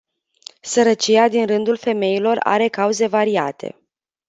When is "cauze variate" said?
2.67-3.77